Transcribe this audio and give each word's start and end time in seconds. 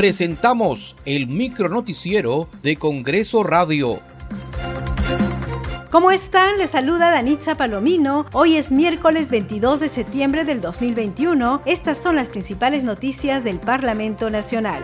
presentamos 0.00 0.96
el 1.04 1.26
micronoticiero 1.26 2.48
de 2.62 2.76
Congreso 2.76 3.42
Radio. 3.42 4.00
¿Cómo 5.90 6.10
están? 6.10 6.56
Les 6.56 6.70
saluda 6.70 7.10
Danitza 7.10 7.54
Palomino. 7.54 8.24
Hoy 8.32 8.56
es 8.56 8.72
miércoles 8.72 9.28
22 9.28 9.78
de 9.78 9.90
septiembre 9.90 10.46
del 10.46 10.62
2021. 10.62 11.60
Estas 11.66 11.98
son 11.98 12.16
las 12.16 12.30
principales 12.30 12.82
noticias 12.82 13.44
del 13.44 13.60
Parlamento 13.60 14.30
Nacional. 14.30 14.82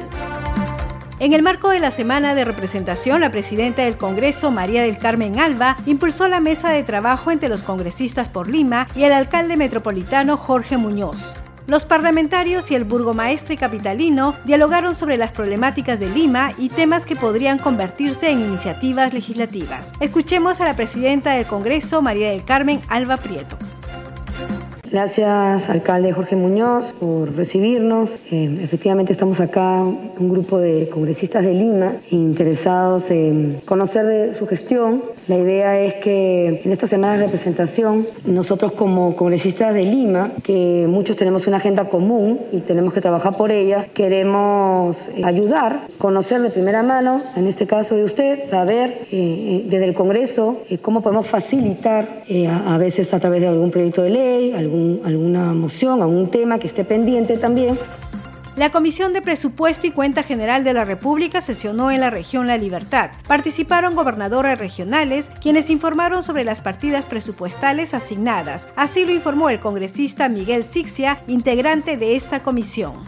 En 1.19 1.33
el 1.33 1.43
marco 1.43 1.71
de 1.71 1.80
la 1.80 1.91
semana 1.91 2.35
de 2.35 2.45
representación, 2.45 3.23
la 3.23 3.30
presidenta 3.30 3.87
del 3.87 3.96
Congreso, 3.96 4.51
María 4.51 4.83
del 4.83 4.98
Carmen 4.98 5.39
Alba, 5.39 5.79
impulsó 5.87 6.29
la 6.29 6.41
mesa 6.41 6.69
de 6.69 6.83
trabajo 6.83 7.30
entre 7.30 7.48
los 7.48 7.62
congresistas 7.62 8.29
por 8.29 8.51
Lima 8.51 8.87
y 8.95 9.05
el 9.05 9.14
alcalde 9.14 9.57
metropolitano 9.57 10.37
Jorge 10.37 10.77
Muñoz. 10.77 11.37
Los 11.67 11.85
parlamentarios 11.85 12.71
y 12.71 12.77
el 12.77 12.85
burgomaestre 12.85 13.56
capitalino 13.56 14.37
dialogaron 14.45 14.95
sobre 14.95 15.16
las 15.16 15.33
problemáticas 15.33 15.98
de 15.98 16.09
Lima 16.09 16.52
y 16.59 16.69
temas 16.69 17.06
que 17.06 17.16
podrían 17.16 17.59
convertirse 17.59 18.30
en 18.30 18.41
iniciativas 18.41 19.12
legislativas. 19.12 19.92
Escuchemos 19.98 20.61
a 20.61 20.65
la 20.65 20.77
presidenta 20.77 21.33
del 21.33 21.47
Congreso, 21.47 22.02
María 22.02 22.30
del 22.30 22.45
Carmen 22.45 22.80
Alba 22.89 23.16
Prieto. 23.16 23.56
Gracias, 24.91 25.69
alcalde 25.69 26.13
Jorge 26.13 26.37
Muñoz, 26.37 26.95
por 27.01 27.35
recibirnos. 27.35 28.17
Eh, 28.31 28.57
efectivamente, 28.63 29.12
estamos 29.12 29.41
acá, 29.41 29.83
un 29.83 30.29
grupo 30.29 30.59
de 30.59 30.89
congresistas 30.89 31.45
de 31.45 31.55
Lima, 31.55 31.97
interesados 32.11 33.11
en 33.11 33.61
conocer 33.65 34.07
de 34.07 34.35
su 34.35 34.47
gestión. 34.47 35.03
La 35.27 35.39
idea 35.39 35.81
es 35.81 35.95
que 35.95 36.62
en 36.65 36.71
esta 36.71 36.87
semana 36.87 37.15
de 37.15 37.25
representación, 37.25 38.07
nosotros 38.27 38.73
como 38.73 39.17
congresistas 39.17 39.75
de 39.75 39.83
Lima, 39.83 40.31
que 40.45 40.87
muchos 40.89 41.17
tenemos 41.17 41.48
una 41.48 41.57
agenda 41.57 41.87
común 41.87 42.39
y 42.53 42.61
tenemos 42.61 42.95
que 42.95 43.01
trabajar 43.01 43.37
por 43.37 43.51
ella, 43.51 43.89
queremos 43.93 44.97
ayudar, 45.25 45.89
conocer 45.98 46.41
de 46.43 46.50
primera 46.50 46.84
mano, 46.84 47.23
en 47.34 47.48
este 47.48 47.67
caso 47.67 47.97
de 47.97 48.05
usted, 48.05 48.48
saber 48.48 48.91
eh, 48.91 49.06
eh, 49.11 49.67
desde 49.69 49.87
el 49.87 49.95
Congreso 49.95 50.62
cómo 50.81 51.00
podemos 51.00 51.27
facilitar, 51.27 52.23
a, 52.48 52.75
a 52.75 52.78
veces 52.78 53.12
a 53.12 53.19
través 53.19 53.41
de 53.41 53.48
algún 53.48 53.73
proyecto 53.73 54.03
de 54.03 54.11
ley, 54.11 54.53
algún 54.53 54.75
alguna 55.05 55.55
moción, 55.55 56.02
algún 56.02 56.30
tema 56.30 56.58
que 56.58 56.66
esté 56.69 56.84
pendiente 56.84 57.38
también. 57.38 57.78
La 58.56 58.70
Comisión 58.70 59.12
de 59.12 59.20
Presupuesto 59.20 59.86
y 59.86 59.91
Cuenta 59.91 60.22
General 60.22 60.64
de 60.64 60.72
la 60.72 60.86
República 60.86 61.42
sesionó 61.42 61.91
en 61.91 62.00
la 62.00 62.08
región 62.08 62.46
La 62.46 62.56
Libertad. 62.56 63.10
Participaron 63.28 63.94
gobernadores 63.94 64.58
regionales, 64.58 65.30
quienes 65.42 65.69
informaron 65.69 66.22
sobre 66.22 66.42
las 66.42 66.62
partidas 66.62 67.04
presupuestales 67.04 67.92
asignadas. 67.92 68.66
Así 68.74 69.04
lo 69.04 69.12
informó 69.12 69.50
el 69.50 69.60
congresista 69.60 70.30
Miguel 70.30 70.64
Sixia, 70.64 71.19
integrante 71.27 71.98
de 71.98 72.16
esta 72.16 72.42
comisión. 72.42 73.04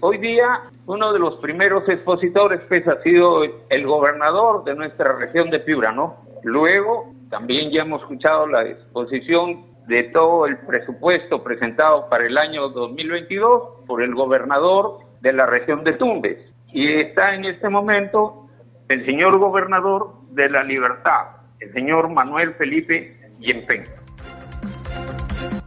Hoy 0.00 0.18
día 0.18 0.62
uno 0.86 1.12
de 1.12 1.20
los 1.20 1.36
primeros 1.36 1.88
expositores 1.88 2.60
pues, 2.66 2.88
ha 2.88 3.00
sido 3.02 3.42
el 3.44 3.86
gobernador 3.86 4.64
de 4.64 4.74
nuestra 4.74 5.12
región 5.12 5.50
de 5.50 5.60
Piura, 5.60 5.92
¿no? 5.92 6.16
Luego 6.42 7.12
también 7.30 7.70
ya 7.70 7.82
hemos 7.82 8.00
escuchado 8.02 8.46
la 8.46 8.66
exposición 8.66 9.66
de 9.88 10.04
todo 10.04 10.46
el 10.46 10.58
presupuesto 10.58 11.42
presentado 11.42 12.08
para 12.10 12.26
el 12.26 12.36
año 12.36 12.68
2022 12.68 13.86
por 13.86 14.02
el 14.02 14.14
gobernador 14.14 14.98
de 15.22 15.32
la 15.32 15.46
región 15.46 15.82
de 15.82 15.94
Tumbes. 15.94 16.38
Y 16.72 16.92
está 16.92 17.34
en 17.34 17.46
este 17.46 17.70
momento 17.70 18.48
el 18.88 19.04
señor 19.06 19.38
gobernador 19.38 20.12
de 20.30 20.50
la 20.50 20.62
Libertad, 20.62 21.28
el 21.60 21.72
señor 21.72 22.10
Manuel 22.10 22.54
Felipe 22.54 23.18
Yempen. 23.38 23.84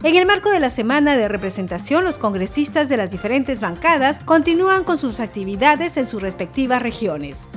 En 0.04 0.16
el 0.16 0.26
marco 0.26 0.50
de 0.50 0.60
la 0.60 0.70
semana 0.70 1.16
de 1.16 1.28
representación, 1.28 2.04
los 2.04 2.18
congresistas 2.18 2.88
de 2.88 2.96
las 2.96 3.10
diferentes 3.10 3.60
bancadas 3.60 4.22
continúan 4.24 4.84
con 4.84 4.98
sus 4.98 5.18
actividades 5.18 5.96
en 5.96 6.06
sus 6.06 6.22
respectivas 6.22 6.80
regiones. 6.80 7.48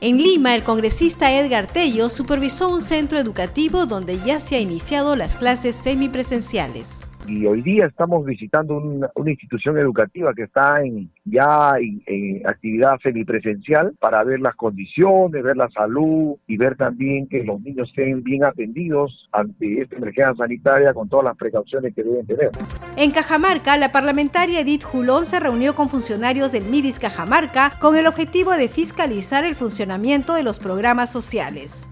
En 0.00 0.18
Lima, 0.18 0.54
el 0.54 0.62
congresista 0.62 1.32
Edgar 1.32 1.66
Tello 1.66 2.08
supervisó 2.08 2.68
un 2.68 2.80
centro 2.80 3.18
educativo 3.18 3.84
donde 3.84 4.20
ya 4.24 4.38
se 4.38 4.54
han 4.56 4.62
iniciado 4.62 5.16
las 5.16 5.34
clases 5.34 5.74
semipresenciales 5.74 7.07
y 7.28 7.46
hoy 7.46 7.62
día 7.62 7.86
estamos 7.86 8.24
visitando 8.24 8.76
una, 8.78 9.10
institución 9.26 9.78
educativa 9.78 10.32
que 10.34 10.44
está 10.44 10.82
en 10.82 11.10
ya 11.24 11.74
en, 11.78 12.46
actividad 12.46 12.98
semipresencial 13.02 13.94
para 14.00 14.24
ver 14.24 14.40
las 14.40 14.54
condiciones, 14.54 15.42
ver 15.42 15.56
la 15.56 15.68
salud 15.70 16.36
y 16.46 16.56
ver 16.56 16.76
también 16.76 17.28
que 17.28 17.44
los 17.44 17.60
niños 17.60 17.88
estén 17.90 18.22
bien 18.22 18.44
atendidos 18.44 19.28
ante 19.32 19.82
esta 19.82 19.96
emergencia 19.96 20.34
sanitaria 20.36 20.94
con 20.94 21.08
todas 21.08 21.26
las 21.26 21.36
precauciones 21.36 21.94
que 21.94 22.02
deben 22.02 22.26
tener. 22.26 22.50
En 22.96 23.10
Cajamarca, 23.10 23.76
la 23.76 23.92
parlamentaria 23.92 24.60
Edith 24.60 24.82
Julón 24.82 25.26
se 25.26 25.40
reunió 25.40 25.74
con 25.74 25.88
funcionarios 25.88 26.52
del 26.52 26.64
MIDIS 26.64 26.98
Cajamarca 26.98 27.72
con 27.80 27.96
el 27.96 28.06
objetivo 28.06 28.52
de 28.52 28.68
fiscalizar 28.68 29.44
el 29.44 29.54
funcionamiento 29.54 30.34
de 30.34 30.42
los 30.42 30.58
programas 30.58 31.12
sociales. 31.12 31.88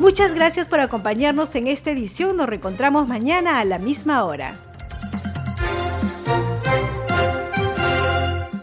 Muchas 0.00 0.34
gracias 0.34 0.68
por 0.68 0.78
acompañarnos 0.78 1.54
en 1.56 1.66
esta 1.66 1.90
edición. 1.90 2.36
Nos 2.36 2.48
reencontramos 2.48 3.08
mañana 3.08 3.58
a 3.58 3.64
la 3.64 3.80
misma 3.80 4.24
hora. 4.24 4.58